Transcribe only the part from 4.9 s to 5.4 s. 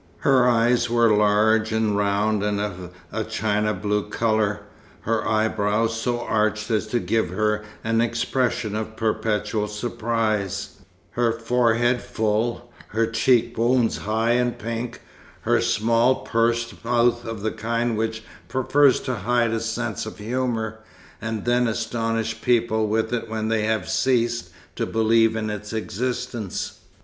her